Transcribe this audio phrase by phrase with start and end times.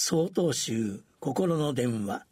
[0.00, 2.24] 総統集心の電話。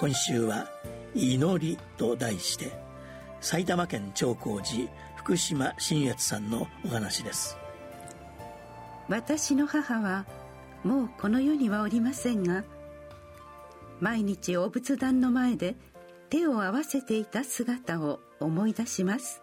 [0.00, 0.66] 今週は
[1.14, 2.72] 「祈り」と題して
[3.42, 7.58] 埼玉県長光寺福島新越さんのお話です。
[9.10, 10.24] 私の母は
[10.84, 12.64] もうこの世にはおりませんが
[14.00, 15.76] 毎日お仏壇の前で
[16.30, 19.42] 手を合わせていた姿を思い出します。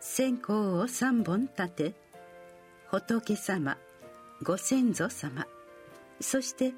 [0.00, 1.94] 線香を三本立て
[2.88, 3.76] 仏様
[4.42, 5.46] ご先祖様。
[6.20, 6.74] そして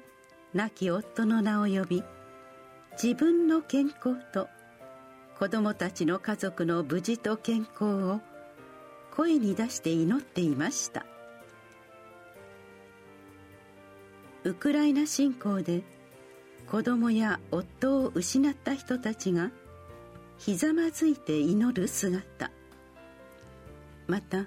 [0.53, 2.03] 亡き夫の名を呼び
[3.01, 4.47] 自分の健康と
[5.37, 8.21] 子供たちの家族の無事と健康を
[9.15, 11.05] 声に出して祈っていました。
[14.43, 15.81] ウクライナ侵攻で
[16.69, 19.49] 子供や夫を失った人たちが
[20.37, 22.51] ひざまずいて祈る姿。
[24.07, 24.45] また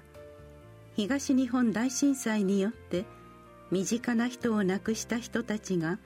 [0.99, 3.05] 東日本大震災によって
[3.71, 5.97] 身近な人を亡くした人たちが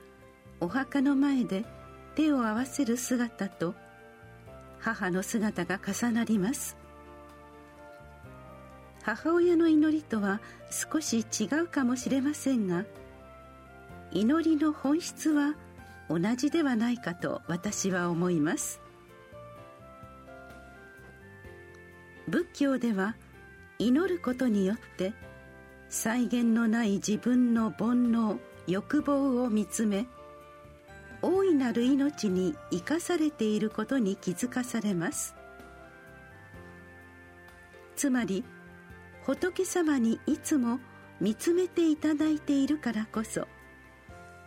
[0.59, 1.65] お墓の前で
[2.13, 3.73] 手を合わせる姿と
[4.77, 6.77] 母の姿が重なります。
[9.01, 12.85] 母親の祈りとは少し違うかもしれませんが
[14.11, 15.55] 祈りの本質は
[16.07, 18.79] 同じではないかと私は思います。
[22.27, 23.15] 仏教では
[23.79, 25.13] 祈ることによって
[25.89, 30.05] 際限のない自分の煩悩欲望を見つめ
[31.21, 35.35] 大いなる命に生かされていることに気づかされます。
[37.95, 38.43] つまり
[39.23, 40.79] 仏様にいつも
[41.21, 43.47] 見つめていただいているからこそ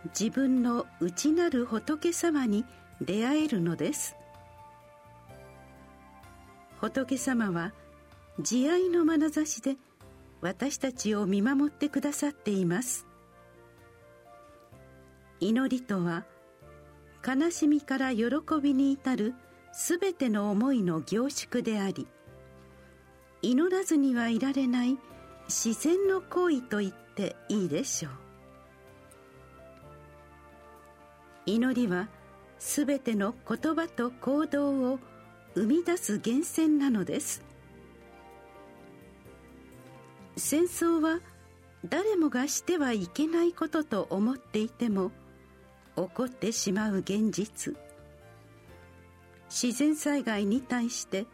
[0.07, 2.65] 自分の内なる仏様に
[3.01, 4.15] 出会えるのです。
[6.79, 7.73] 仏様は
[8.39, 9.77] 慈愛の眼差しで
[10.41, 13.07] 私たちを見守ってくださっています。
[15.39, 16.25] 祈りとは
[17.25, 18.25] 悲しみから喜
[18.61, 19.33] びに至る
[19.71, 22.07] すべての思いの凝縮であり
[23.43, 24.97] 祈らずにはいられない
[25.47, 28.11] 自然の行為と言っていいでしょう。
[31.45, 32.09] 祈りは
[32.59, 34.99] すべての言葉と行動を
[35.55, 37.43] 生み出す源泉なのです。
[40.37, 41.19] 戦争は
[41.83, 45.11] 誰もがしてはいけないことと思っていても
[45.95, 47.75] 起こってしまう現実。
[49.49, 51.25] 自然災害に対して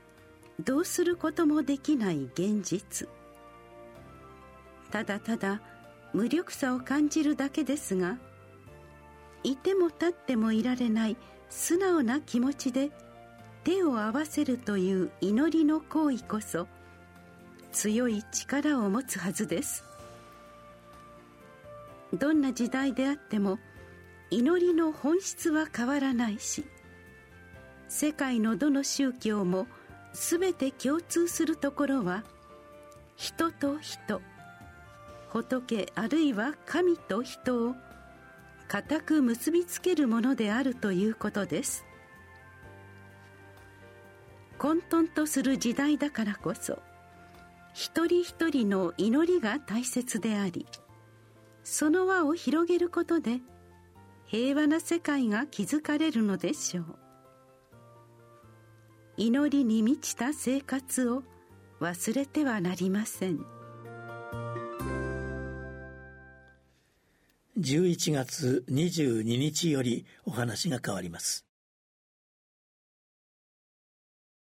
[0.59, 3.09] どうすることもできない現実。
[4.89, 5.61] ただただ
[6.13, 8.17] 無力さを感じるだけですが
[9.43, 11.17] いても立ってもいられない
[11.49, 12.91] 素直な気持ちで
[13.63, 16.67] 手を合わせるという祈りの行為こそ
[17.73, 19.83] 強い力を持つはずです。
[22.13, 23.59] どんな時代であっても
[24.29, 26.65] 祈りの本質は変わらないし
[27.89, 29.67] 世界のどの宗教も
[30.13, 32.23] 全て共通するところは
[33.15, 34.21] 人と人
[35.31, 37.75] 仏あるいは神と人を
[38.67, 41.85] 固く結びつけるものであるということです。
[44.57, 46.79] 混沌とする時代だからこそ
[47.73, 50.65] 一人一人の祈りが大切であり
[51.63, 53.39] その輪を広げることで
[54.25, 56.85] 平和な世界が築かれるのでしょう。
[59.15, 61.23] 祈りに満ちた生活を
[61.79, 63.45] 忘れてはなりません。
[67.59, 71.45] 11月22日よりお話が変わります。